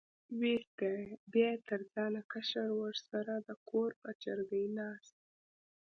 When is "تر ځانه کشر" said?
1.69-2.67